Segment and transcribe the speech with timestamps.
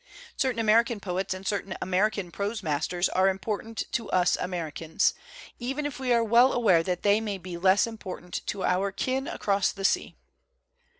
[0.35, 5.13] Certain American poets and certain American prosemasters are important to us Americans,
[5.59, 9.27] even if we are well aware that they may be less important to our kin
[9.27, 10.15] across the sea.